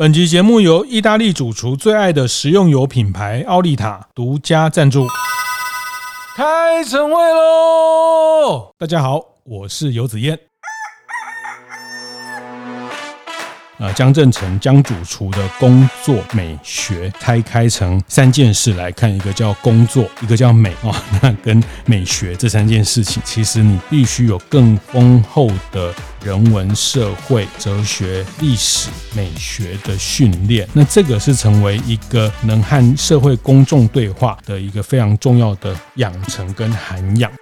[0.00, 5.06] 本集节目由意大利主厨最爱的食用油品牌奥利塔独家赞助。
[6.34, 8.72] 开晨会喽！
[8.78, 10.49] 大家好，我是游子彦。
[13.80, 20.94] 呃，江振成江主厨的工作美学拆开成三件事来看，一个叫工作，一个叫美啊、哦。
[21.22, 30.68] 那跟美学这三件事情，其实你必须有更丰厚的人文、社会、哲学、历史、美学的训练。
[30.74, 37.32] 那这个是成为一个能和社会公众对话的一个非常重要的养成跟涵养。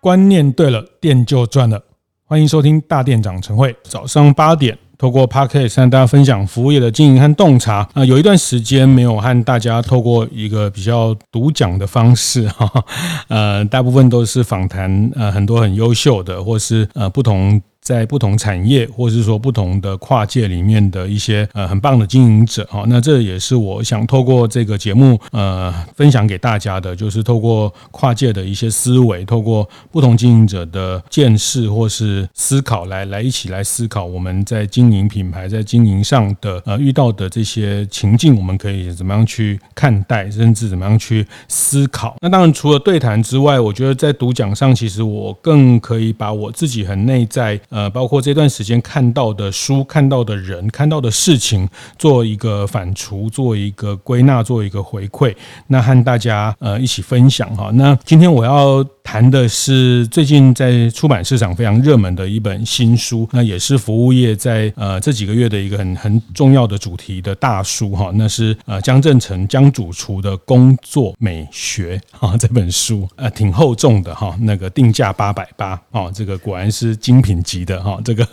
[0.00, 1.89] 观念对了，店就赚了。
[2.30, 7.78] 欢迎收听大店长晨会，早上八点，透过 Podcast 和大家分享服务业的经营和洞察。
[7.92, 12.84] 啊、有一段时间没有和大家透过一个比较独讲的方式，哈，
[13.26, 17.60] 呃，大部分都是访谈，呃，很多很优秀的，或是呃不同。
[17.82, 42.14] 在不同产业，或者是说不同的跨界里面的一些呃很棒的经营者哈，那这也是我想透过这个节目呃分享给大家的，就是透过跨界的一些思维，透过不同经营者的见识或是思考来来一起来思考我们在经营品牌在经营上的呃遇到的这些情境，我们可以怎么样去看待，甚至怎么样去思考。
[42.20, 47.58] 那当然除了对谈之外，我觉得在读讲上，其实我更可以把我自己很内在。
[47.70, 55.34] 呃，包括这段时间看到的书、看到的人、看到的事情，做一个反刍，做一个归纳，做一个回馈，
[55.68, 57.70] 那和大家呃一起分享哈。
[57.74, 68.10] 那今天我要谈的是最近在出版市场非常热门的一本新书，那也是服务业在呃这几个月的一个很很重要的主题的大书哈。
[68.14, 77.59] 那是呃江振成江主厨的工作美学啊，这本书呃挺厚重的哈，那个定价八百八啊，这个果然是精品级。
[77.64, 78.26] 的哈，这个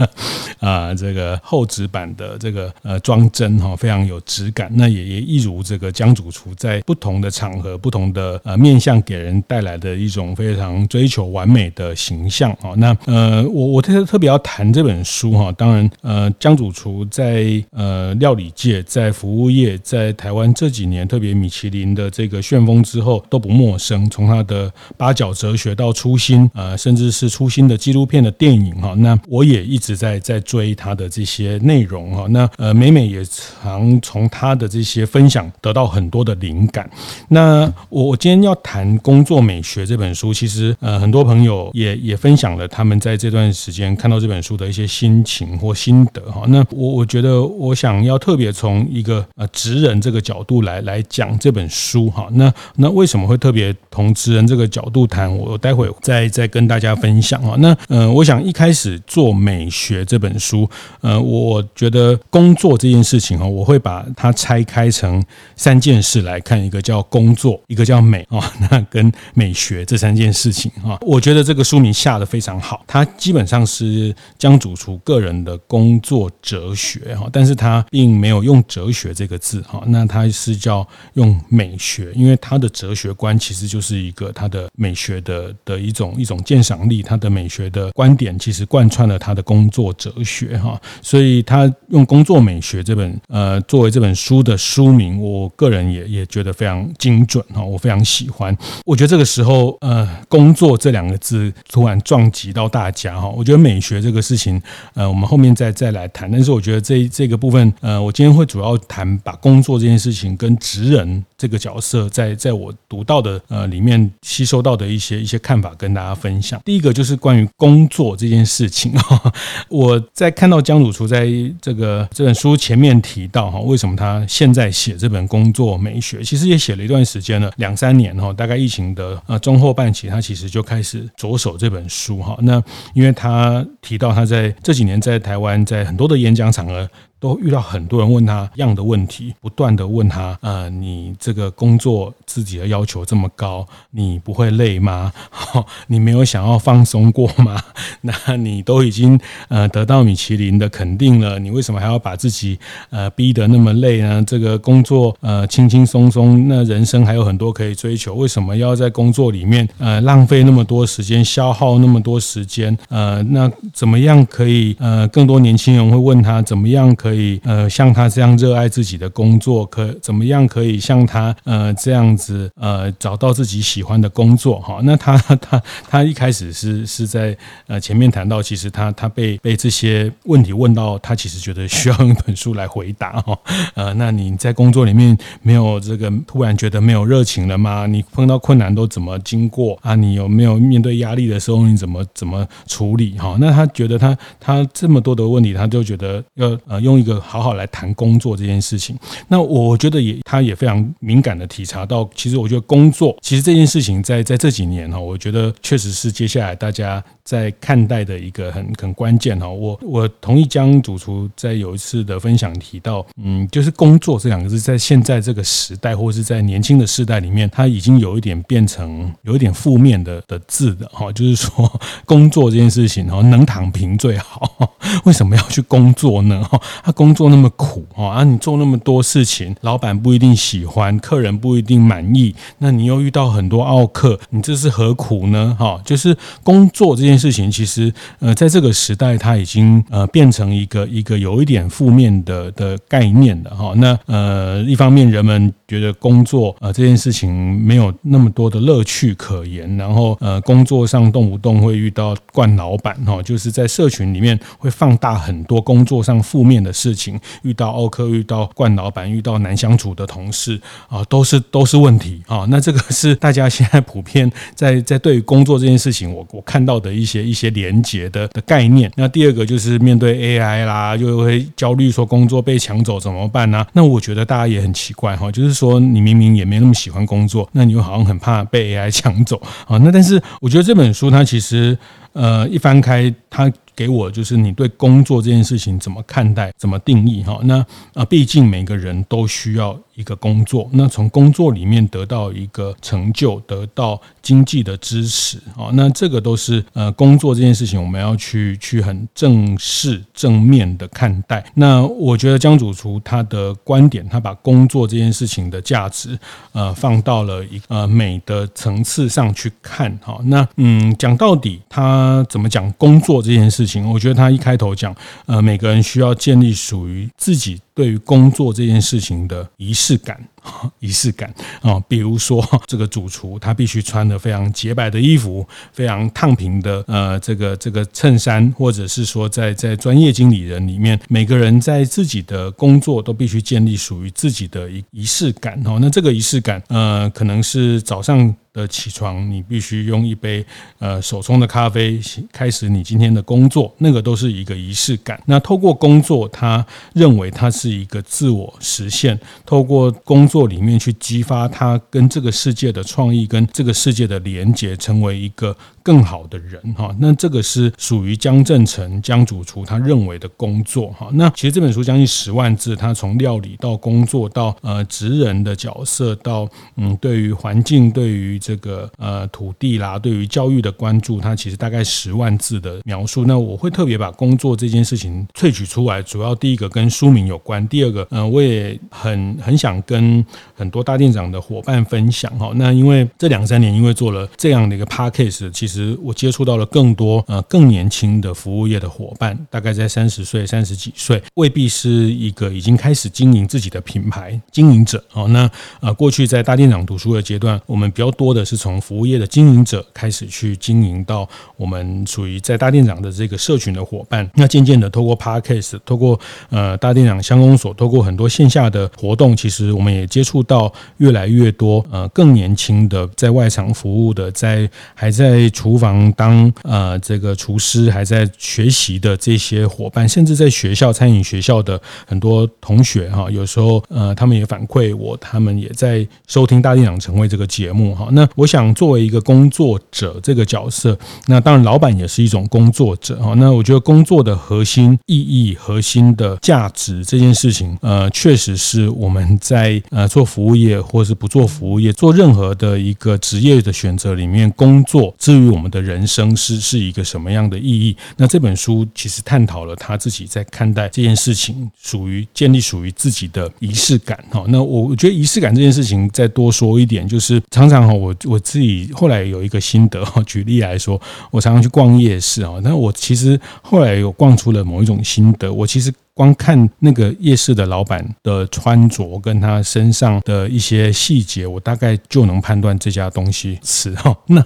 [0.60, 4.70] 啊，这个厚纸板的这个呃装帧哈，非常有质感。
[4.74, 12.72] 那也也一如这个江主厨在不同的场合、不同的呃面向，给人带来的一种非常追求完美的形象啊。
[12.78, 15.52] 那呃，我我特特别要谈这本书哈。
[15.54, 24.10] 当然呃，江主厨在呃料理界、在服务业、在台湾这几年，特别米其林的这个旋风之后都不陌生。
[24.10, 29.17] 从他的八角哲学到初心，呃，甚至是初心的纪录片的电影哈，那。
[29.28, 36.90] 我也一直在在追他的这些内容哈，那呃美美也常从他的这些分享得到很多的灵感。
[37.30, 46.44] 那我我今天要谈《工作美学》这本书，其实呃很多朋友也也分享了他们在这段时间看到这本书的一些心情或心得哈。
[46.48, 52.28] 那我我觉得我想要特别从一个呃职人这个角度来来讲这本书哈。
[52.34, 55.36] 那那为什么会特别从职人这个角度谈？
[55.36, 57.56] 我待会再再跟大家分享哈。
[57.60, 59.02] 那呃我想一开始。
[59.08, 60.70] 做美学这本书，
[61.02, 65.24] 呃，我觉得工作这件事情哈，我会把它拆开成
[65.56, 88.97] 三件事来看，一个叫工作，一个叫美啊， 那跟美学这三件事情哈，我觉得这个书名下的非常好，它基本上是江主厨个人的工作哲学哈，但是他并没有用哲学这个字哈，那他是叫用美学，因为他的哲学观其实就是一个他的美学的的一种一种鉴赏力，他的美学的观点其实贯穿。
[88.98, 98.58] 串了他的工作哲学哈，所以他用工作美学这本呃作为这本书的书名，我个人也也觉得非常精准哈，我非常喜欢。
[98.88, 104.60] 我觉得这个时候呃工作这两个字突然撞击到大家哈，我觉得美学这个事情
[104.96, 116.60] 呃我们后面再再来谈，但是我觉得这这个部分呃我今天会主要谈把工作这件事情跟职人这个角色在在我读到的呃里面吸收到的一些一些看法跟大家分享。
[116.66, 118.94] 第一个就是关于工作这件事情。
[119.70, 121.28] 我在看到江主厨在
[121.62, 132.36] 这个这本书前面提到哈，为什么他现在写这本工作美学，其实也写了一段时间了，两三年哈，大概疫情的呃中后半期，他其实就开始着手这本书哈。
[132.42, 132.62] 那
[132.96, 136.90] 因为他提到他在这几年在台湾在很多的演讲场合。
[137.20, 145.12] 都遇到很多人问他一样的问题，不断的问他，呃，你这个工作自己的要求这么高，你不会累吗？
[145.88, 147.62] 你没有想要放松过吗？
[148.02, 152.58] 那你都已经呃得到米其林的肯定了，你为什么还要把自己
[152.90, 154.24] 呃逼得那么累呢？
[154.26, 162.78] 这个工作呃轻轻松松，那人生还有很多可以追求，为什么要在工作里面呃浪费那么多时间，消耗那么多时间？
[162.90, 169.66] 呃，那怎么样可以呃更多年轻人会问他怎么样可可以呃像他这样热爱自己的工作？
[169.68, 174.60] 可怎么样可以像他呃这样子呃找到自己喜欢的工作？
[174.60, 177.36] 哈， 那他他他一开始是是在
[177.68, 183.38] 呃前面谈到，其实他他被被这些问题问到，他其实觉得需要用一本书来回答哈。
[183.76, 187.88] 呃，那你在工作里面没有这个突然觉得没有热情了吗？
[187.88, 189.96] 你碰到困难都怎么经过啊？
[189.96, 193.18] 你有没有面对压力的时候你怎么怎么处理？
[193.18, 198.98] 哈，那他觉得他他这么多的问题，他就觉得要呃用一个好好来谈工作这件事情。
[199.28, 209.48] 那我觉得也他也非常敏感的体察到，其实我觉得工作其实这件事情在在这几年哈，我觉得确实是接下来大家在看待的一个很很关键哈。
[209.48, 224.72] 我我同意江主厨在有一次的分享提到，嗯，就是工作这两个字在现在这个时代，或是在年轻的世代里面，它已经有一点变成有一点负面的的字的哈，就是说 工作这件事情哈，能躺平最好，
[225.06, 226.44] 为什么要去工作呢？
[226.44, 235.54] 哈， 他工作那么苦哈，啊，你做那么多事情，老板不一定喜欢，客人不一定满意，那你又遇到很多奥客，你这是何苦呢？
[235.60, 243.74] 哈，就是工作这件事情，其实呃，在这个时代，它已经呃变成一个一个有一点负面的的概念的哈。
[243.76, 262.46] 那呃，一方面人们觉得工作呃这件事情没有那么多的乐趣可言，然后呃，工作上动不动会遇到惯老板哈，就是在社群里面会放大很多工作上负面的事情，遇到奥客，遇到惯老板，遇到难相处的同事啊，都是都是问题啊。
[262.50, 268.92] 那这个是大家现在普遍在 在对于工作这件事情，我我看到的一些一些连结的的概念。
[268.96, 273.66] 那第二个就是面对 AI 啦，又会焦虑说工作被抢走怎么办呢？
[273.74, 279.78] 那我觉得大家也很奇怪哈，就是说你明明也没那么喜欢工作，那你又好像很怕被 AI 抢走啊。
[279.80, 281.78] 那但是我觉得这本书它其实
[282.14, 283.52] 呃一翻开他。
[283.78, 287.40] 给我就是你对工作这件事情怎么看待，怎么定义哈？
[287.44, 287.64] 那
[287.94, 301.44] 啊，毕竟每个人都需要一个工作，那从工作里面得到一个成就，得到经济的支持啊，那这个都是呃工作这件事情，我们要去去很正视、正面的看待。
[301.56, 306.18] 那我觉得江主厨他的观点，他把工作这件事情的价值
[306.52, 310.20] 呃放到了一呃美的层次上去看哈。
[310.26, 313.92] 那嗯，讲到底他怎么讲工作这件事情？
[313.92, 314.96] 我觉得他一开头讲，
[315.26, 320.22] 呃，每个人需要建立属于自己对于工作这件事情的仪式质感。
[320.80, 335.78] 仪式感啊，比如说这个主厨他必须穿的非常洁白的衣服，非常烫平的呃这个这个衬衫，或者是说在在专业经理人里面，每个人在自己的工作都必须建立属于自己的仪仪式感哦。
[335.82, 340.46] 那这个仪式感呃，可能是早上的起床，你必须用一杯
[340.80, 342.00] 呃手冲的咖啡
[342.32, 345.22] 开始你今天的工作，那个都是一个仪式感。
[345.26, 350.37] 那透过工作，他认为它是一个自我实现，透过工作。
[350.38, 355.58] 做里面去激发他跟这个世界的创意，跟这个世界的连接，成为一个
[355.88, 356.94] 更好的人哈。
[357.00, 361.08] 那这个是属于江振成江主厨他认为的工作哈。
[361.14, 366.46] 那其实这本书将近十万字，他从料理到工作到呃职人的角色，到
[366.76, 373.24] 嗯对于环境、对于这个呃土地啦、对于教育的关注，他其实大概十万字的描述。
[373.24, 380.26] 那我会特别把工作这件事情萃取出来，主要第一个跟书名有关，第二个嗯我也很很想跟。
[380.56, 395.28] 很多大店长的伙伴分享哈，那因为这两三年，因为做了这样的一个 podcast，其实我接触到了更多呃更年轻的服务业的伙伴，大概在三十岁、三十几岁，未必是一个已经开始经营自己的品牌经营者哦。
[395.30, 395.50] 那
[395.80, 404.30] 呃过去在大店长读书的阶段，我们比较多的是从服务业的经营者开始去经营到我们属于在大店长的这个社群的伙伴。
[404.34, 410.06] 那渐渐的透过 podcast，透过呃大店长相公所，透过很多线下的活动，其实我们也。
[410.18, 428.08] 接触到越来越多呃更年轻的在外场服务的，在还在厨房当呃这个厨师还在学习的这些伙伴，甚至在学校餐饮学校的很多同学哈，有时候呃他们也反馈我，他们也在收听大店长成为这个节目哈。
[428.14, 433.34] 那我想作为一个工作者这个角色，那当然老板也是一种工作者哈。
[433.36, 440.08] 那我觉得工作的核心意义、核心的价值这件事情，呃，确实是我们在呃。
[440.08, 447.98] 做服务业，或是不做服务业，做任何的一个职业的选择里面，工作至于我们的人生是是一个什么样的意义？
[448.16, 454.24] 那这本书其实探讨了他自己在看待这件事情，属于建立属于自己的仪式感。
[454.30, 465.92] 哈，那我我觉得仪式感这件事情再多说一点，就是常常哈，我我自己后来有一个心得哈，举例来说，我常常去逛夜市啊，那我其实后来有逛出了某一种心得，我其实。
[466.18, 474.18] 光看那个夜市的老板的穿着跟他身上的一些细节，我大概就能判断这家东西是哈。
[474.26, 474.44] 那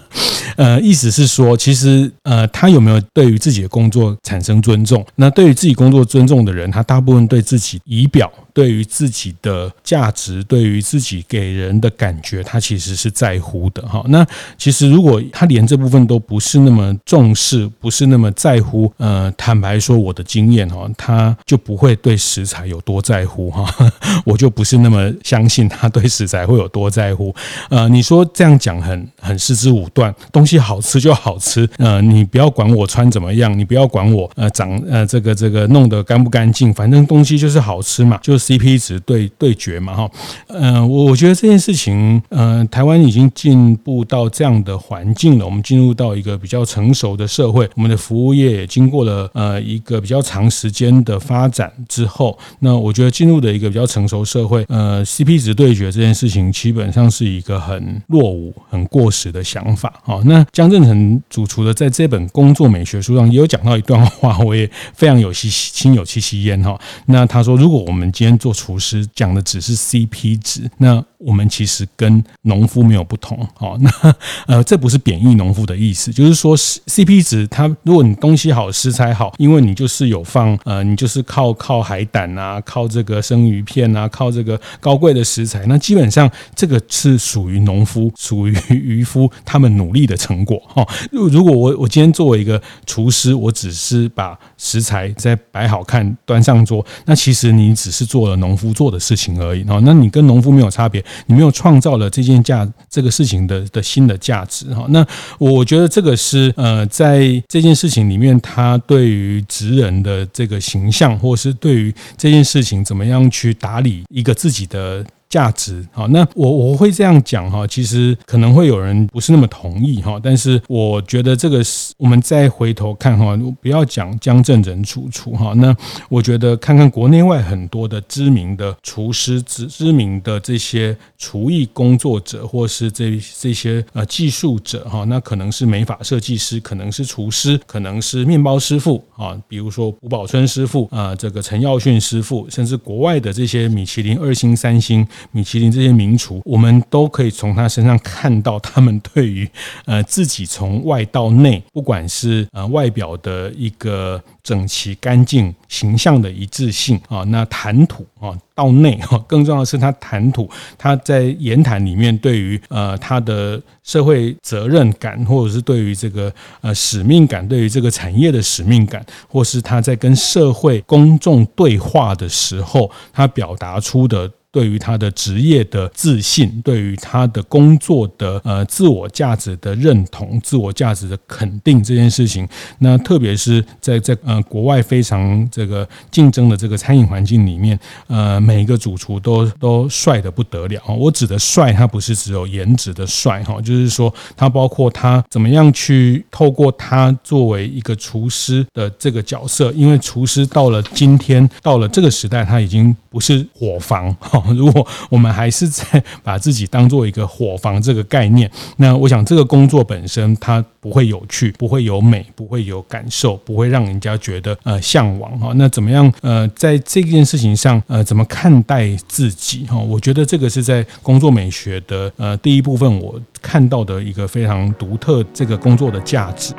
[0.57, 5.05] 呃，意思是说，其实呃，他有没有对于自己的工作产生尊重？
[5.15, 8.29] 那对于自己工作尊重的人，他大部分对自己仪表。
[8.53, 14.03] 对于自己的价值，对于自己给人的感觉，他其实是在乎的哈。
[14.09, 14.25] 那
[14.57, 23.65] 其实如果他连这部分都不是那么重视，不是那么在乎，呃，坦白说，我的经验哈，他就不会对食材有多在乎哈。
[24.25, 27.33] 我就不是那么相信他对食材会有多在乎。
[27.69, 38.40] 呃，你说这样讲很很失之武断，东西好吃就好吃，呃，你不要管我穿怎么样，你不要管我呃长呃这个这个弄得干不干净，反正东西就是好吃嘛，就。
[38.41, 40.11] CP 值对对决嘛哈，
[40.47, 60.19] 嗯，我我觉得这件事情，嗯，台湾已经进步到这样的环境了，我们进入到一个比较成熟的社会，我们的服务业也经过了呃一个比较长时间的发展之后，那我觉得进入的一个比较成熟社会，呃，CP 值对决这件事情基本上是一个很落伍、很过时的想法啊。
[60.25, 66.79] 那江振成主厨的在这本工作美学书上也有讲到一段话，我也非常有戚心有戚戚焉哈。
[67.05, 73.37] 那他说，如果我们今天做厨师讲的只是 CP 值，那我们其实跟农夫没有不同。
[73.59, 74.15] 哦， 那
[74.47, 90.57] 呃，这不是贬义农夫的意思，就是说 CP 值，它如果你东西好，食材好，因为你就是有放呃，你就是靠靠海胆啊，靠这个生鱼片啊，靠这个高贵的食材，那基本上这个是属于农夫、属于渔夫他们努力的成果。
[90.67, 98.20] 哈，如果我我今天作为一个厨师，我只是把食材再摆好看端上桌，那其实你只是做。
[98.21, 104.85] 做了农夫做的事情而已哈，那你跟农夫没有差别，你没有创造了这件价这个事情的的新的价值哈。
[104.89, 105.03] 那
[105.39, 115.03] 我觉得这个是呃，在这件事情里面，他对于职人的这个形象，或是对于这件事情怎么样去打理一个自己的。
[115.31, 125.73] 价值好，那我我会这样讲哈，其实可能会有人不是那么同意哈，但是我觉得这个是我们再回头看哈，不要讲江振诚主厨哈，那
[126.09, 145.07] 我觉得看看国内外很多的知名的厨师、知知名的这些厨艺工作者，或是这这些呃技术者哈，那可能是美发设计师，可能是厨师，可能是面包师傅啊，比如说吴宝春师傅啊，这个陈耀训师傅，甚至国外的这些米其林二星、三星。
[145.31, 149.49] 米其林这些名厨，我们都可以从他身上看到他们对于
[149.85, 174.29] 呃自己从外到内，不管是呃外表的一个整齐干净、形象的一致性啊，那谈吐啊到内哈，更重要的是他谈吐，他在言谈里面对于呃他的社会责任感，或者是对于这个呃使命感，对于这个产业的使命感，或是他在跟社会公众对话的时候，他表达出的。
[174.51, 182.47] 对于他的职业的自信，对于他的工作的呃自我价值的认同、自我价值的肯定这件事情，
[182.79, 190.81] 那特别是在在呃国外非常这个竞争的这个餐饮环境里面，呃每一个主厨都都帅的不得了。
[190.87, 204.40] 我指的帅，他不是只有颜值的帅哈，就是说他包括他怎么样去透过他作为一个厨师的这个角色，因为厨师到了今天，到了这个时代，他已经不是伙房哈。
[204.55, 215.51] 如果我们还是在 把自己当做一个伙房这个概念，那我想这个工作本身它不会有趣，不会有美，不会有感受，不会让人家觉得呃向往哈。
[215.55, 219.77] 那怎么样呃在这件事情上呃怎么看待自己哈？
[219.77, 226.53] 我觉得这个是在工作美学的呃第一部分我看到的一个非常独特这个工作的价值。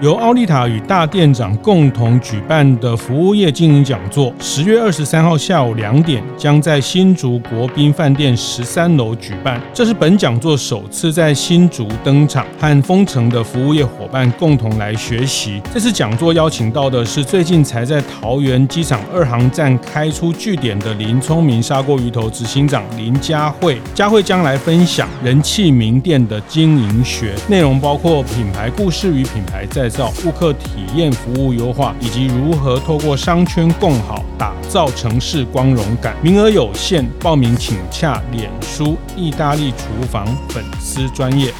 [0.00, 9.60] 由奥利塔与大店长共同举办的服务业经营讲座，十月二十三号下午两点，将在新竹国宾饭店十三楼举办。
[9.74, 15.60] 这是本讲座首次在新竹登场，和丰城的服务业伙伴共同来学习。
[15.74, 23.80] 这次讲座邀请到的是最近才在桃园机场二航站开出据点的林聪明砂锅鱼头执行长林佳慧。
[23.96, 36.16] 佳慧将来分享人气名店的经营学，内容包括品牌故事与品牌在造顾客体验服务优化，以及如何透过商圈共好打造城市光荣感。
[36.22, 41.52] 名额有限，报名请洽脸书意大利厨房粉丝专业。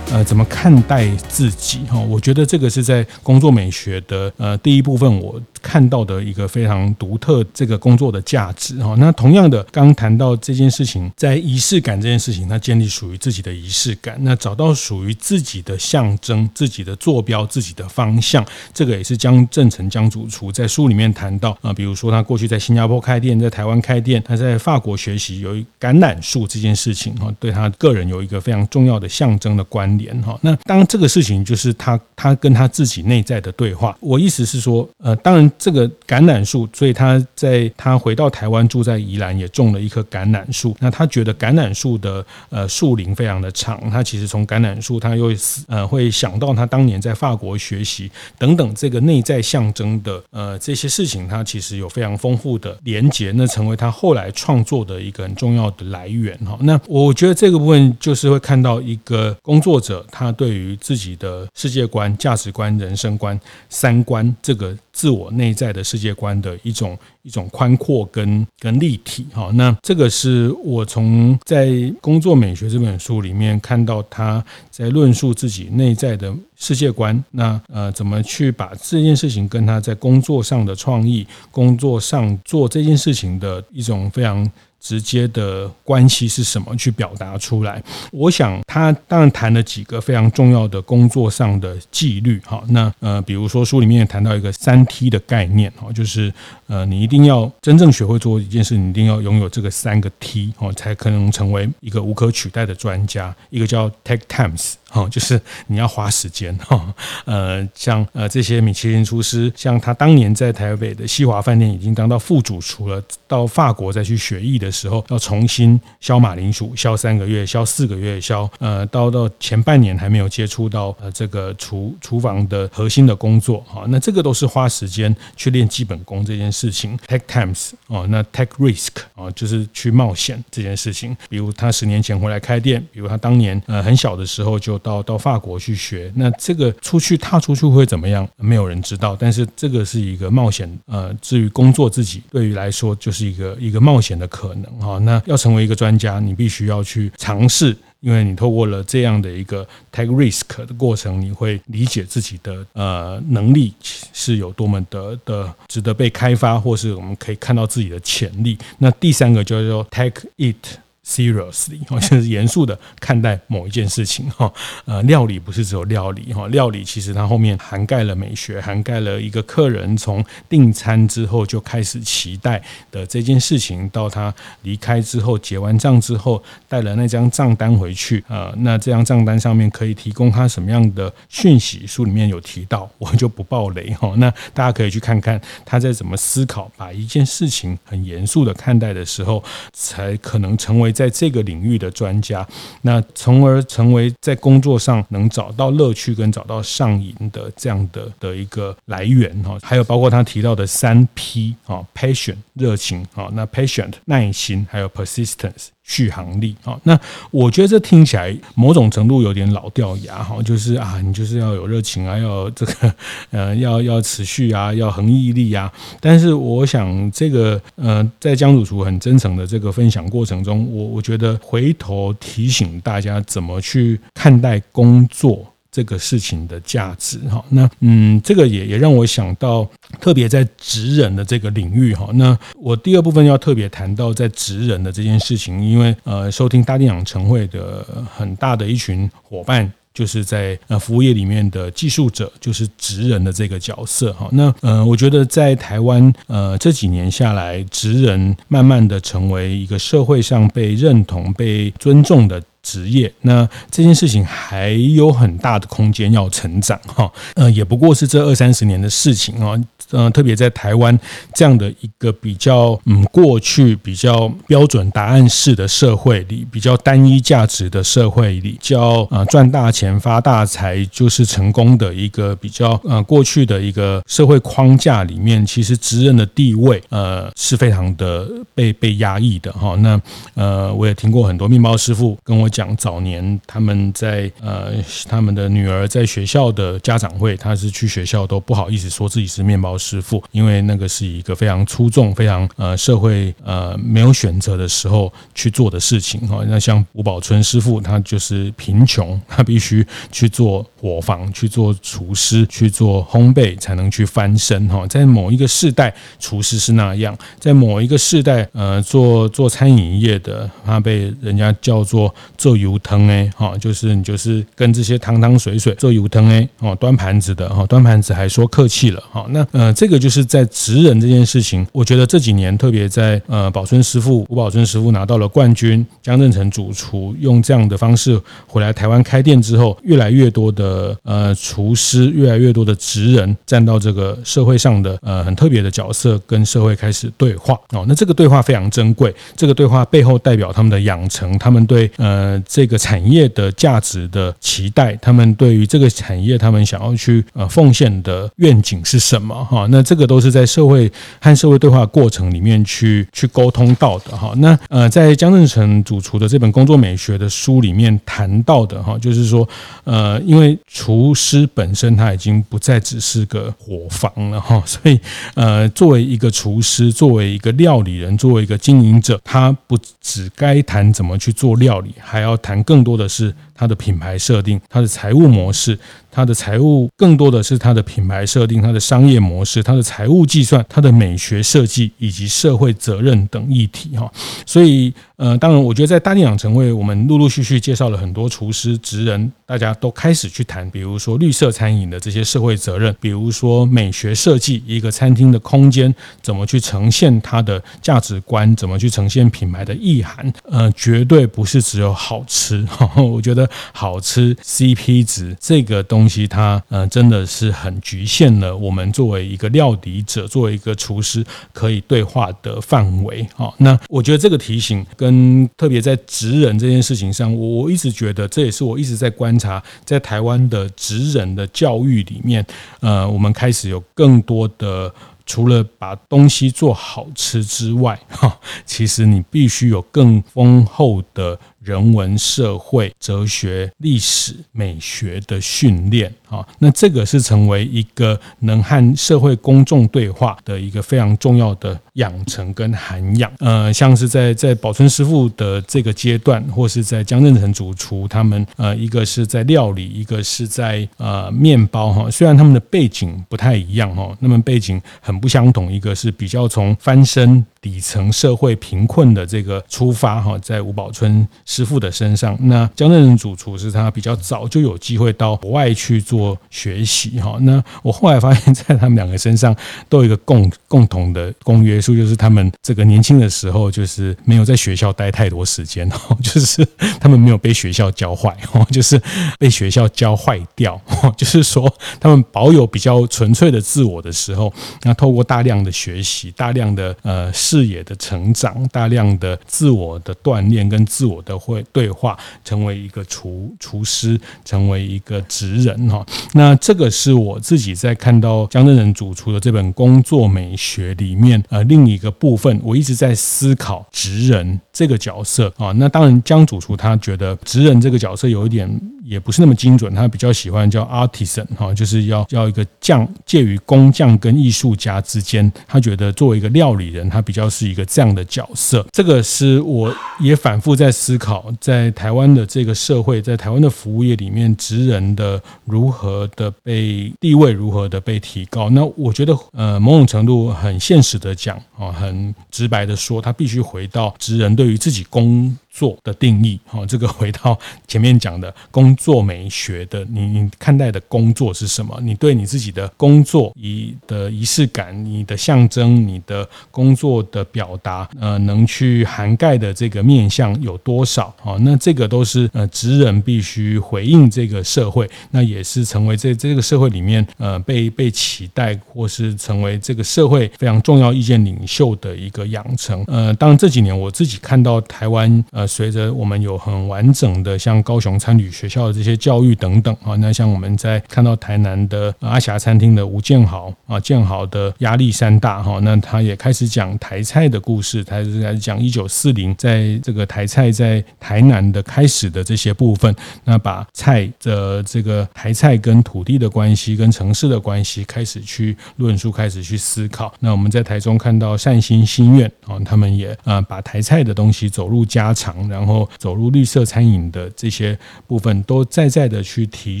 [0.10, 1.80] 呃，怎么看待自己？
[1.90, 8.94] 哈，我觉得这个是在工作美学的呃第一部分，我看到的一个非常独特这个工作的价值哈。
[8.98, 30.38] 那同样的，刚谈到这件事情，在仪式感这件事情，他建立属于自己的仪式感，那找到属于自己的象征、自己的坐标、自己的方向，这个也是江振诚江主厨在书里面谈到啊，比如说他过去在新加坡开店，在台湾开店，他在法国学习有橄榄树这件事情哈，对他个人有一个非常重要的象征的关联哈。
[30.42, 40.76] 那当这个事情就是他他跟他自己内在的对话，我意思是说，呃，当然这个橄榄树，所以他在他回到台湾住在宜兰，也种了一棵橄榄树。
[40.80, 45.32] 那他觉得橄榄树的呃树龄非常的长，他其实从橄榄树，他又
[45.66, 56.58] 呃会想到他当年在法国学习等等这个内在象征的呃这些事情，他其实有非常丰富的连结，那成为他后来创作的一个很重要的来源哈。
[56.62, 63.38] 那我觉得这个部分就是会看到一个工作者他对于自己的世界观、价值观、人生观、
[63.68, 69.50] 三观这个自我内在的世界观的一种一种宽阔跟跟立体哈。
[69.54, 71.66] 那这个是我从在
[72.02, 77.24] 《工作美学》这本书里面看到他在论述自己内在的世界观。
[77.30, 84.50] 那呃，怎么去把这件事情跟他在工作上的创意、工作上做这件事情的一种非常。
[84.80, 86.74] 直接的关系是什么？
[86.76, 87.82] 去表达出来。
[88.12, 92.40] 我想他当然谈了几个非常重要的工作上的纪律。
[92.44, 95.70] 哈，那呃，比如说书里面也谈到一个三 T 的概念。
[95.72, 96.32] 哈，就是
[96.66, 103.34] 呃，你一定要真正学会做一件事，你一定要拥有这个三个 T，哦，才可能成为一个无可取代的专家。
[103.50, 104.74] 一个叫 Take Times。
[104.88, 106.94] 哈，就是你要花时间哈，
[107.26, 126.98] 呃，像呃这些米其林厨师，像他当年在台北的西华饭店已经当到副主厨了，到法国再去学艺的时候，要重新削马铃薯，削三个月，削四个月，削呃，到到前半年还没有接触到呃这个厨厨房的核心的工作哈，那这个都是花时间去练基本功这件事情。
[127.06, 131.14] Take times 哦，那 take risk 啊，就是去冒险这件事情。
[131.28, 134.77] 比如他十年前回来开店，比如他当年呃很小的时候就。
[134.78, 138.28] 到到法国去学，那这个出去踏出去会怎么样？
[138.36, 139.16] 没有人知道。
[139.18, 144.98] 但是这个是一个冒险，呃，至于工作自己，对于来说就是一个一个冒险的可能哈。
[144.98, 153.74] 那要成为一个专家，你必须要去尝试，因为你透过了这样的一个 take risk 的过程，你会理解自己的呃能力
[154.12, 158.56] 是有多么的的值得被开发，或是我们可以看到自己的潜力。
[158.78, 160.78] 那第三个就是说 take it。
[161.08, 164.52] Seriously，哈， 就是严肃的看待某一件事情，哈，
[164.84, 181.86] 呃，料理不是只有料理，哈，料理其实它后面涵盖了美学，涵盖了一个客人从订餐之后就开始期待的这件事情，到他离开之后结完账之后带了那张账单回去，呃，那这张账单上面可以提供他什么样的讯息？
[181.86, 189.42] 书里面有提到，我就不爆雷，哈，那大家可以去看看他在怎么思考，把一件事情很严肃的看待的时候，
[189.72, 190.92] 才可能成为。
[190.98, 192.44] 在这个领域的专家，
[192.82, 205.68] 那从而成为在工作上能找到乐趣跟找到上瘾的这样的的一个来源哈，还有包括他提到的三 P 啊，patient 热情啊，那 Patient 耐心，还有 Persistence。
[205.88, 206.96] 续航力啊，那
[207.30, 212.94] 我觉得这听起来某种程度有点老掉牙哈，就是啊，你就是要有热情啊，要这个
[213.30, 215.72] 呃，要要持续啊，要恒毅力啊。
[215.98, 225.44] 但是我想这个呃，在江主厨很真诚的这个分享过程中，我我觉得回头提醒大家怎么去看待工作。
[225.78, 229.64] 这个事情的价值哈，那嗯，这个也也让我想到，
[230.00, 244.28] 特别在职人的这个领域哈，那我第二部分要特别谈到在职人的这件事情，因为呃，收听大店长晨会的很大的一群伙伴，就是在呃服务业里面的技术者，就是职人的这个角色哈。
[244.32, 252.42] 那呃，我觉得在台湾呃这几年下来，职人慢慢的成为一个社会上被认同、被尊重的。
[252.68, 259.58] 职业，那这件事情还有很大的空间要成长哈，呃，也不过是这二三十年的事情啊，
[259.90, 260.98] 呃，特别在台湾
[261.32, 279.74] 这样的一个比较嗯过去比较标准答案式的社会里，比较单一价值的社会里，叫呃赚大钱发大财就是成功的一个比较呃过去的一个社会框架里面，其实职人的地位呃是非常的被被压抑的哈。
[279.76, 279.98] 那
[280.34, 282.57] 呃，我也听过很多面包师傅跟我讲。
[282.58, 284.72] 讲早年他们在呃
[285.08, 296.44] 他们的女儿在学校的家长会，他是去学校都不好意思说自己是面包师傅，因为那个是一个非常出众、非常呃社会呃没有选择的时候去做的事情哈。
[296.48, 304.84] 那像吴宝春师傅，他就是贫穷，他必须去做伙房，去做厨师，去做烘焙，才能去翻身哈。
[304.88, 312.12] 在某一个世代，厨师是那样；在某一个世代，呃，做做餐饮业的，他被人家叫做
[312.48, 319.26] 做油汤哎，哈，就是你就是跟这些汤汤水水做油汤哎，哦，端盘子的哈，端盘子还说客气了哈。
[319.28, 337.84] 那呃，这个就是在职人这件事情，我觉得这几年特别在呃，宝春师傅吴宝春师傅拿到了冠军，江振成主厨用这样的方式回来台湾开店之后，越来越多的呃厨师，越来越多的职人站到这个社会上的呃很特别的角色，跟社会开始对话哦。
[337.86, 349.66] 那这个对话非常珍贵，这个对话背后代表他们的养成，他们对呃这个产业的价值的期待，他们对于这个产业他们想要去呃奉献的愿景是什么哈？
[349.70, 354.32] 那这个都是在社会和社会对话过程里面去去沟通到的哈。
[354.36, 359.48] 那呃在江振成主厨的这本工作美学的书里面谈到的哈，就是说
[359.84, 364.98] 呃因为厨师本身他已经不再只是个伙房了哈，所以
[365.34, 375.76] 呃作为一个厨师，作为一个料理人，作为一个经营者，他不只该谈怎么去做料理，还还要谈更多的是他的品牌设定，他的财务模式。
[376.10, 384.10] 它的财务更多的是它的品牌设定、它的商业模式、它的财务计算、它的美学设计以及社会责任等议题哈。
[384.44, 400.32] 所以呃，当然，我觉得在大店养成会，我们陆陆续续介绍了很多厨师职人，大家都开始去谈，比如说绿色餐饮的这些社会责任，比如说美学设计一个餐厅的空间怎么去呈现它的价值观，怎么去呈现品牌的意涵。
[400.44, 402.66] 呃，绝对不是只有好吃。
[402.96, 406.26] 我觉得好吃 CP 值这个东西。
[406.26, 413.52] 它嗯，真的是很局限了我们作为一个料理者，作为一个厨师可以对话的范围啊。
[413.58, 422.44] 那我觉得这个提醒跟特别在职人这件事情上，我我一直觉得这也是我一直在观察，在台湾的职人的教育里面，
[422.80, 424.92] 呃，我们开始有更多的
[425.24, 431.38] 除了把东西做好吃之外，哈，其实你必须有更丰厚的。
[431.62, 443.30] 人文、社会、哲学、历史、美学的训练啊，那这个是成为一个能和社会公众对话的一个非常重要的养成跟涵养。
[443.38, 452.10] 呃，像是在在宝春师傅的这个阶段，或是在江振成主厨他们，呃，一个是在料理，一个是在呃面包哈。
[452.10, 457.44] 虽然他们的背景不太一样哈，那么背景很不相同，一个是比较从翻身。
[457.60, 461.26] 底层社会贫困的这个出发哈，在吴宝春
[461.58, 467.36] 师傅的身上，那江振仁主厨是他比较早就有机会到国外去做学习哈。
[467.40, 469.52] 那我后来发现，在他们两个身上
[469.88, 476.64] 都有一个共共同的公约数，就是他们这个年轻的时候就是没有在学校待太多时间哈，就是
[477.00, 479.02] 他们没有被学校教坏哦，就是
[479.36, 480.80] 被学校教坏掉，
[481.16, 481.68] 就是说
[481.98, 484.52] 他们保有比较纯粹的自我的时候，
[484.84, 487.32] 那透过大量的学习，大量的呃。
[487.32, 496.06] 视野的成长，大量的自我的锻炼跟自我的会对话，成为一个厨厨师，成为一个职人哈。
[496.32, 505.72] 那这个是我自己在看到江振诚主厨的这本工作美学里面呃另一个部分，我一直在思考职人这个角色啊。
[505.72, 508.68] 那当然江主厨他觉得职人这个角色有一点
[509.02, 515.50] 也不是那么精准，他比较喜欢叫 artisan 哈，就是要要一个匠介于工匠跟艺术家之间。
[515.66, 517.48] 他觉得作为一个料理人，他比较。
[517.50, 528.70] 是一个这样的角色，这个是我也反复在思考，好在台湾的这个社会，在台湾的服务业里面，职人的如何的被地位，如何的被提高。
[528.70, 535.54] 那我觉得，呃，某种程度很现实的讲，啊，很直白的说，他必须回到职人对于自己工。
[535.70, 541.98] 做的定义， 哈，这个回到前面讲的工作美学的，你你看待的工作是什么？
[542.02, 551.34] 你对你自己的工作仪的仪式感、你的象征、你的工作的表达，呃，能去涵盖的这个面向有多少？
[551.40, 563.04] 哈，那这个都是呃职人必须回应这个社会，那也是成为这这个社会里面呃被被期待或是成为这个社会非常重要意见领袖的一个养成。
[563.06, 565.44] 呃，当然这几年我自己看到台湾。
[565.58, 590.32] 呃，随着我们有很完整的像高雄餐旅学校的这些教育等等啊，那像我们在看到台南的阿霞餐厅的吴建豪啊，建豪的压力山大哈，那他也开始讲台菜的故事，他是开始讲一九四零在这个台菜在台南的开始的这些部分，那把菜的这个台菜跟土地的关系跟城市的关系开始去论述，开始去思考。
[590.38, 600.00] 那我们在台中看到善心心愿啊，他们也啊把台菜的东西走入家常，然后走入绿色餐饮的这些部分，都在在的去提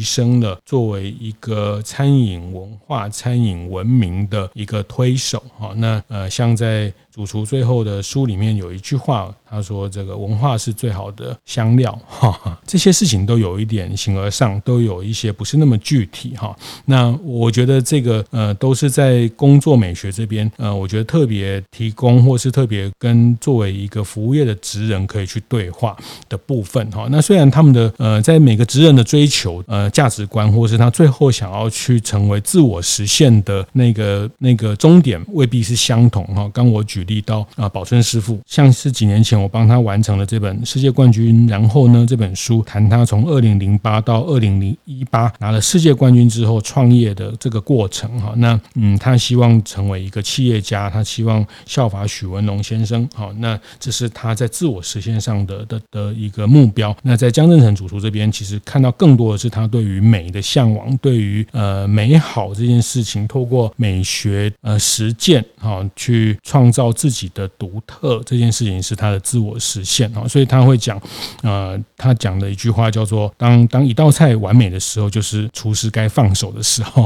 [0.00, 5.42] 升了作为一个餐饮文化、餐饮文明的一个推手。
[5.58, 6.92] 好，那呃，像在。
[7.18, 16.56] 主厨最后的书里面有一句话，他说：“这个文化是最好的香料。”哈，这些事情都有一点形而上，都有一些不是那么具体哈。
[16.84, 25.96] 那我觉得这个呃，都是在工作美学这边呃，我觉得特别提供或是特别跟作为一个服务业的职人可以去对话
[26.28, 27.08] 的部分哈。
[27.10, 36.48] 那虽然他们的呃，在每个职人的追求呃价值观，或是他最后想要去成为自我实现的那个那个终点未必是相同哈。
[36.54, 37.04] 刚我举。
[37.08, 48.34] 力到啊，宝春师傅，像是几年前我帮他完成了这本世界冠军，然后呢，这本书谈他从二零零八到二零零一八拿了世界冠军之后创业的这个过程哈。
[48.36, 53.08] 那嗯，他希望成为一个企业家，他希望效法许文龙先生。
[53.14, 56.94] 好，那这是他在自我实现上的的的一个目标。
[57.02, 66.92] 那在江振成主厨这边，其实看到更多的是他对于美的向往，对于呃美好这件事情，透过美学呃实践哈，去创造。
[66.98, 71.00] 自己的独特这件事情是他的自我实现啊，所以他会讲，
[71.42, 77.04] 呃，他讲的一句话叫做：当当一道菜完美的时候，就是厨师该放手的时候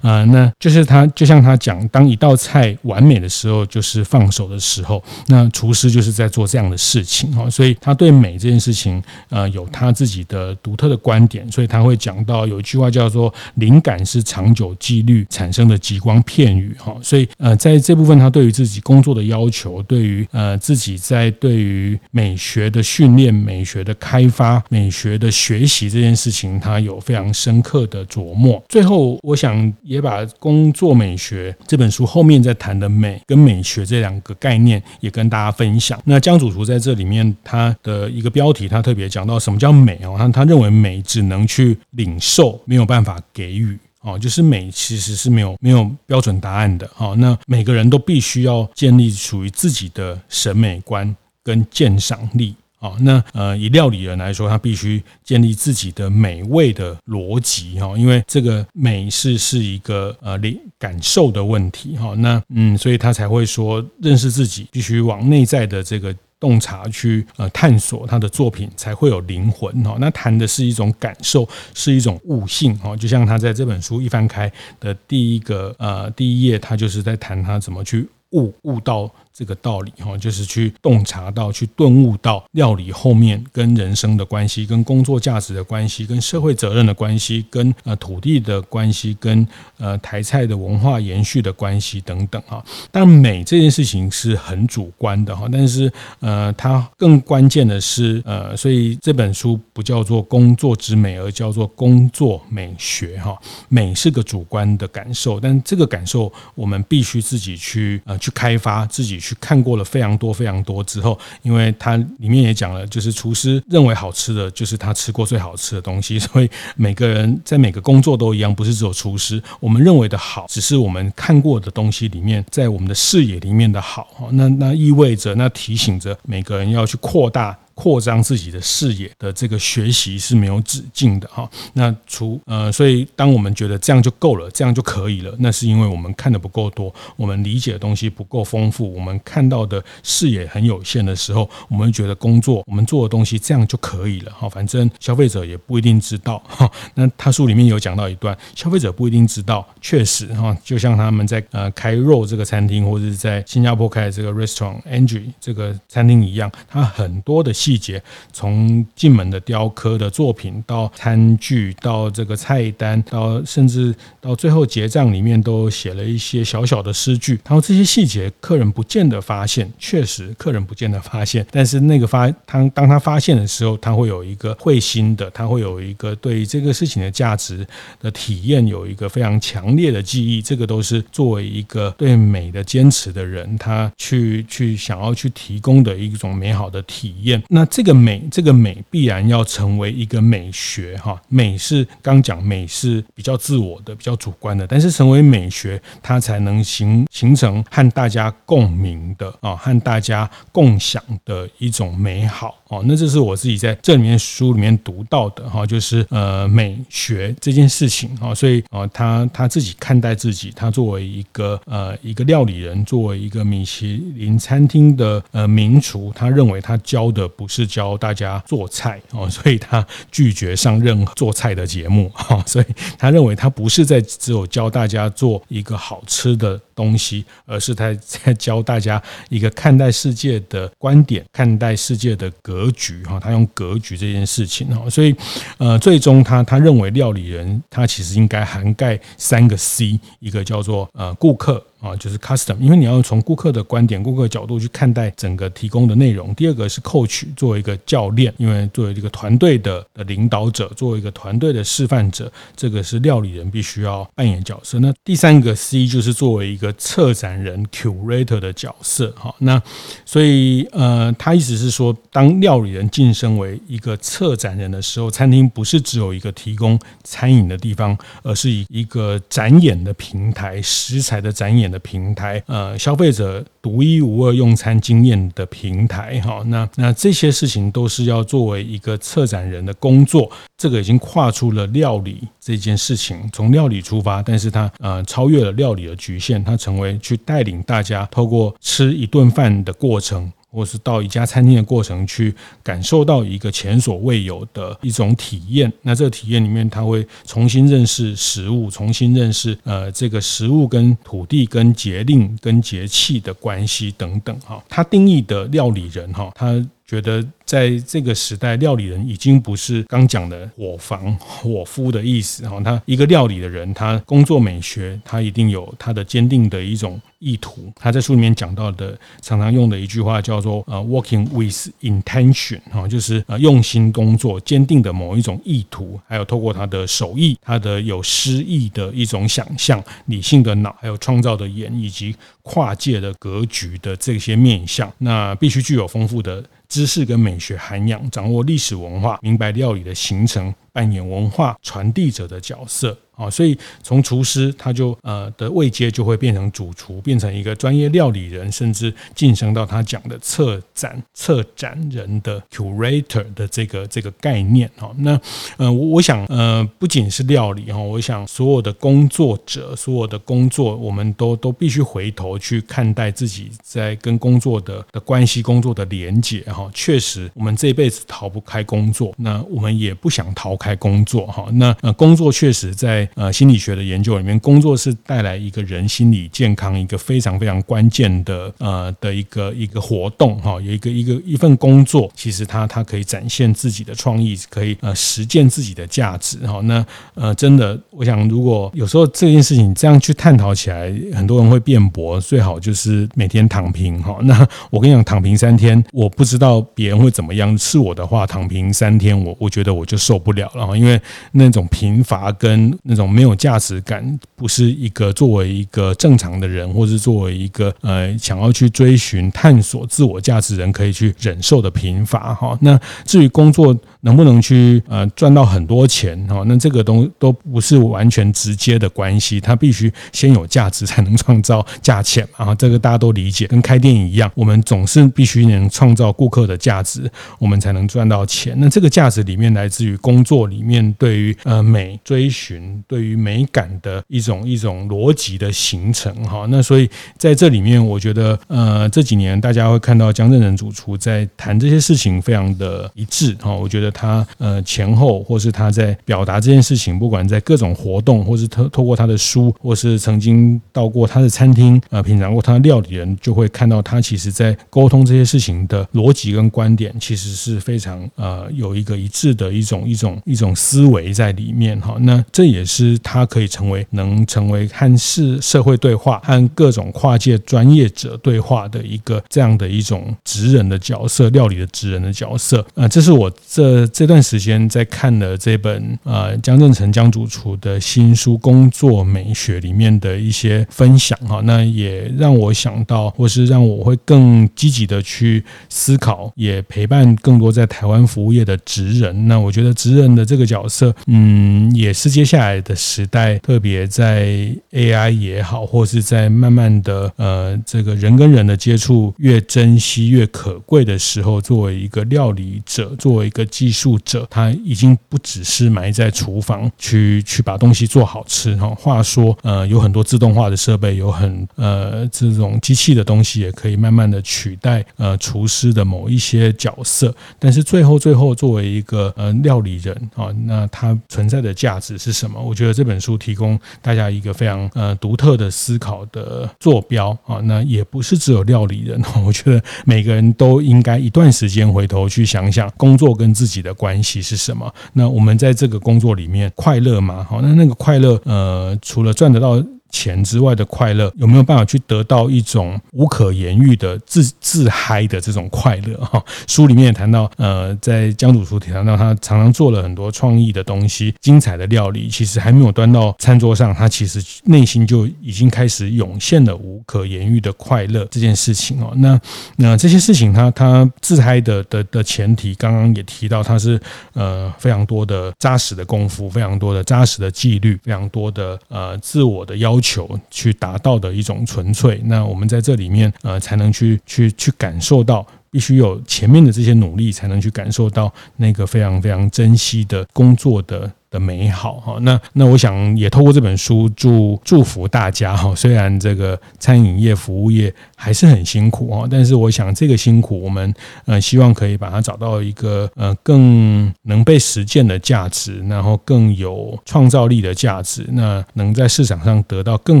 [0.00, 28.62] 啊， 那就是他就像他讲，当一道菜完美的时候，就是放手的时候，那厨师就是在做这样的事情哈，所以他对美这件事情，呃，有他自己的独特的观点，所以他会讲到有一句话叫做：灵感是长久纪律产生的极光片语哈，所以呃，在这部分他对于自己工工作的要求，对于呃自己在对于美学的训练、美学的开发、美学的学习这件事情，他有非常深刻的琢磨。
[28.68, 36.00] 最后，我想也把工作美学这本书后面在谈的美跟美学这两个概念也跟大家分享。
[36.04, 43.76] 那江主厨在这里面他的一个标题，他特别讲到什么叫美哦，他他认为美只能去领受，没有办法给予。
[44.02, 46.88] 哦，就是美其实是没有没有标准答案的。
[46.98, 52.54] 哦，那每个人都必须要建立属于自己的审美观跟鉴赏力。
[52.80, 57.78] 哦，那呃，以料理人来说，他必须建立自己的美味的逻辑。
[57.78, 61.96] 哈，因为这个美是是一个呃感感受的问题。
[61.96, 66.14] 哈，那嗯，所以他才会说，认识自己必须往内在的这个。
[66.42, 79.08] 洞察去呃探索他的作品才会有灵魂哈，那谈的是一种感受，是一种悟性哈，就像他在这本书一翻开的第一个呃第一页，他就是在谈他怎么去悟悟到。
[79.34, 89.46] 这个道理哈，就是去洞察到、去顿悟到料理后面跟人生的关系、跟工作价值的关系、跟社会责任的关系、跟呃土地的关系、跟
[89.78, 92.62] 呃台菜的文化延续的关系等等哈。
[92.90, 95.90] 但美这件事情是很主观的哈，但是
[96.20, 103.34] 呃，它更关键的是呃，所以这本书不叫做工作之美，而叫做工作美学哈。
[103.70, 109.21] 美是个主观的感受，但这个感受我们必须自己去呃去开发自己。
[109.22, 119.40] 去看过了非常多非常多之后，因为它里面也讲了，就是厨师认为好吃的就是他吃过最好吃的东西，所以每个人在每个工作都一样，不是只有厨师。
[119.60, 124.28] 我们认为的好，只是我们看过的东西里面，在我们的视野里面的好。
[124.32, 127.56] 那那意味着，那提醒着每个人要去扩大。
[127.74, 131.48] 扩张自己的视野的这个学习是没有止境的哈。
[131.74, 144.48] 那除呃，所以当我们觉得这样就够了，这样就可以了，那是因为我们看的不够多，我们理解的东西不够丰富，我们看到的视野很有限的时候，我们觉得工作我们做的东西这样就可以了哈。
[144.48, 146.70] 反正消费者也不一定知道哈。
[146.94, 157.52] 那他书里面有讲到一段，消费者不一定知道，确实哈，就像他们在呃开肉这个餐厅，或者是在新加坡开的这个 Restaurant Angie 这个餐厅一样，它很多的。
[157.62, 167.38] 细节，从进门的雕刻的作品，到餐具，到这个菜单，到甚至到最后结账里面，都写了一些小小的诗句。
[167.44, 171.46] 然后这些细节，客人不见得发现，确实客人不见得发现。
[171.52, 177.64] 但是那个发，他当他发现的时候，他会有一个会心的，他会有一个对这个事情的价值
[178.00, 180.42] 的体验，有一个非常强烈的记忆。
[180.42, 187.40] 这个都是作为一个对美的坚持的人，他去去想要去提供的一种美好的体验。
[187.54, 191.20] 那这个美，这个美必然要成为一个美学哈。
[191.28, 202.82] 美是刚讲美是比较自我的、比较主观的，但是成为美学，它才能形形成和大家共鸣的啊，和大家共享的一种美好哦。
[202.86, 222.64] 那这是我自己在这里面书里面读到的哈，就是呃美学这件事情啊，所以啊，他他自己看待自己，他作为一个呃一个料理人，作为一个米其林餐厅的呃名厨，他认为他教的不是教大家做菜哦， 所以他拒绝上任何做菜的节目哈，所以
[222.98, 233.18] 他认为他不是在只有教大家做一个好吃的东西，而是他在教大家一个看待世界的观点，看待世界的格局哈。
[233.20, 235.14] 他用格局这件事情哈，所以
[235.58, 241.64] 呃，最终他他认为料理人他其实应该涵盖三个 C，一个叫做呃顾客。
[241.82, 246.32] 啊，就是 custom，因为你要从顾客的观点、顾客角度去看待整个提供的内容。
[246.36, 254.78] 第二个是 coach，作为一个教练，因为作为一个团队的的领导者，作为一个团队的示范者，这个是料理人必须要扮演角色。
[254.78, 259.10] 那第三个 C 就是作为一个策展人 curator 的角色。
[259.18, 259.60] 哈，那
[260.06, 290.30] 所以呃，他意思是说，当料理人晋升为一个策展人的时候，餐厅不是只有一个提供餐饮的地方，而是以一个展演的平台，食材的展演的平台，呃，消费者独一无二用餐经验的平台，哈，那那这些事情都是要作为一个策展人的工作，这个已经跨出了料理这件事情，从料理出发，但是它呃超越了料理的局限，它成为去带领大家透过吃一顿饭的过程。
[290.52, 304.62] 或是到一家餐厅的过程去感受到一个前所未有的一种体验，那这个体验里面，他会重新认识食物，重新认识呃这个食物跟土地、跟节令、跟节气的关系等等哈。
[304.68, 307.26] 他定义的料理人哈，他觉得。
[307.44, 312.58] 在这个时代，料理人已经不是刚讲的伙房、 伙夫的意思哈。
[312.64, 317.70] 他一个料理的人，他工作美学，他一定有他的坚定的一种意图。
[317.76, 342.96] 他在书里面讲到的，常常用的一句话叫做“呃，working with intention” 哈，就是呃用心工作，坚定的某一种意图，还有透过他的手艺，他的有诗意的一种想象，理性的脑，还有创造的眼，以及跨界的格局的这些面向，那必须具有丰富的知识跟美学涵养，掌握历史文化，明白料理的形成，扮演文化传递者的角色。
[343.22, 354.70] 啊，所以从厨师他就呃的位阶就会变成主厨，变成一个专业料理人，甚至晋升到他讲的策展策展人的 curator 的这个这个概念。
[354.76, 355.20] 哈，那
[355.56, 366.40] 呃我我想呃不仅是料理哈，我想所有的工作者，所有的工作，我们都都必须回头去看待自己在跟工作的的关系、工作的连结。
[366.42, 371.26] 哈，确实我们这辈子逃不开工作，那我们也不想逃开工作。
[371.26, 386.60] 哈，那呃工作确实在呃，心理学的研究里面，工作是带来一个人心理健康一个非常非常关键的呃的一个一个活动哈，有一个一个一份工作，其实它它可以展现自己的创意，可以呃实践自己的价值哈。
[386.64, 394.18] 那呃真的，我想如果有时候这件事情这样去探讨起来，很多人会辩驳，最好就是每天躺平哈。
[394.22, 401.00] 那我跟你讲，躺平三天，我不知道别人会怎么样，是我的话，躺平三天，我我觉得我就受不了了，因为
[401.32, 412.56] 那种贫乏跟那种没有价值感，不是一个作为一个正常的人，或是作为一个呃想要去追寻探索自我价值人可以去忍受的贫乏哈。
[412.60, 422.54] 那至于工作能不能去呃赚到很多钱哈，那这个东都不是完全直接的关系，它必须先有价值才能创造价钱啊。
[422.54, 428.54] 这个大家都理解，跟开店一样，我们总是必须能创造顾客的价值，我们才能赚到钱。
[428.58, 432.82] 那这个价值里面来自于工作里面对于呃美追寻。
[432.88, 472.64] 对于美感的一种一种逻辑的形成哈，那所以在这里面，我觉得呃这几年大家会看到江振仁主厨在谈这些事情非常的一致哈，我觉得他呃前后或是他在表达这件事情，不管在各种活动，或是透透过他的书，或是曾经到过他的餐厅呃品尝过他的料理人，就会看到他其实在沟通这些事情的逻辑跟观点，其实是非常呃有一个一致的一种一种一种思维在里面哈，那这也是他可以成为能成为和世社会对话、和各种跨界专业者对话的一个这样的一种职人的角色，料理的职人的角色。
[472.74, 489.28] 啊，这是我这这段时间在看了这本呃江振成江主厨的新书《工作美学》里面的一些分享哈，那也让我想到，或是让我会更积极的去思考，也陪伴更多在台湾服务业的职人。
[489.28, 508.68] 那我觉得职人的这个角色，嗯，也是接下来的时代，特别在 AI 也好，或是在慢慢的呃这个人跟人的接触越珍惜越可贵的时候，作为一个料理者，作为一个技术者，他已经不只是埋在厨房去去把东西做好吃哈。
[508.74, 517.14] 话说，呃，有很多自动化的设备，有很呃这种机器的东西，也可以慢慢的取代呃厨师的某一些角色。
[517.38, 522.38] 但是最后最后，作为一个呃料理人啊，那他存在的价值是什么？
[522.38, 527.36] 我觉得这本书提供大家一个非常呃独特的思考的坐标啊。
[527.44, 534.70] 那也不是只有料理人，我觉得每个人都应该一段时间回头去想想，工作跟自己的关系是什么。
[534.92, 537.24] 那我们在这个工作里面快乐吗？
[537.30, 539.62] 好，那那个快乐，呃，除了赚得到。
[539.92, 545.96] 钱之外的快乐，有没有办法去得到一种无可言喻的自自嗨的这种快乐？
[545.98, 558.92] 哈，书里面也谈到，呃，在江主厨提到，他常常做了很多创意的东西，精彩的料理，其实还没有端到餐桌上，他其实内心就已经开始涌现了无可言喻的快乐这件事情哦。
[558.96, 559.20] 那
[559.56, 563.78] 那这些事情他，他他自嗨的的的前提，刚刚也提到，他是
[564.14, 569.81] 呃非常多的扎实的功夫，非常多的扎实的纪律，非常多的呃自我的要求。
[569.82, 580.90] 求去达到的一种纯粹，那我们在这里面呃，才能去去去感受到，必须有前面的这些努力，才能去感受到那个非常非常珍惜的工作的。
[581.12, 585.54] 的美好哈，那那我想也透过这本书祝祝福大家哈。
[585.54, 600.00] 虽然这个餐饮业、服务业还是很辛苦哈，但是我想这个辛苦，我们呃希望可以把它找到一个呃更能被实践的价值，然后更有创造力的价值，那能在市场上得到更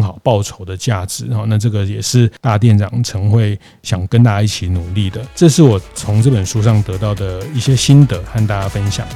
[0.00, 1.44] 好报酬的价值哈。
[1.46, 5.20] 那这个也是大店长陈慧想跟大家一起努力的。
[5.34, 9.06] 这是我从这本书上得到的一些心得，和大家分享。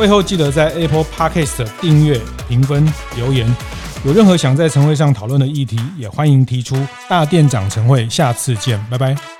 [0.00, 3.46] 会后记得在 Apple Podcast 订阅、评分、留言。
[4.02, 6.74] 有任何想在晨会上讨论的议题，也欢迎提出。
[7.06, 9.39] 大店长晨会，下次见，拜拜。